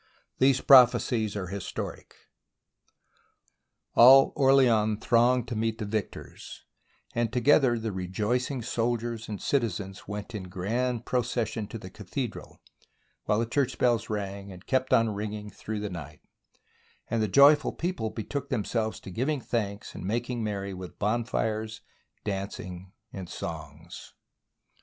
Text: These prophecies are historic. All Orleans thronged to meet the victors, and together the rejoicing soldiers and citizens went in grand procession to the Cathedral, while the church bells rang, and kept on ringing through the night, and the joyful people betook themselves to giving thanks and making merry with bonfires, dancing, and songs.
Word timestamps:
These 0.39 0.61
prophecies 0.61 1.35
are 1.35 1.45
historic. 1.45 2.15
All 3.93 4.33
Orleans 4.35 4.97
thronged 4.99 5.47
to 5.49 5.55
meet 5.55 5.77
the 5.77 5.85
victors, 5.85 6.63
and 7.13 7.31
together 7.31 7.77
the 7.77 7.91
rejoicing 7.91 8.63
soldiers 8.63 9.29
and 9.29 9.39
citizens 9.39 10.07
went 10.07 10.33
in 10.33 10.45
grand 10.49 11.05
procession 11.05 11.67
to 11.67 11.77
the 11.77 11.91
Cathedral, 11.91 12.59
while 13.25 13.37
the 13.37 13.45
church 13.45 13.77
bells 13.77 14.09
rang, 14.09 14.51
and 14.51 14.65
kept 14.65 14.91
on 14.91 15.13
ringing 15.13 15.51
through 15.51 15.81
the 15.81 15.87
night, 15.91 16.21
and 17.07 17.21
the 17.21 17.27
joyful 17.27 17.71
people 17.71 18.09
betook 18.09 18.49
themselves 18.49 18.99
to 19.01 19.11
giving 19.11 19.39
thanks 19.39 19.93
and 19.93 20.03
making 20.03 20.43
merry 20.43 20.73
with 20.73 20.97
bonfires, 20.97 21.81
dancing, 22.23 22.91
and 23.13 23.29
songs. 23.29 24.13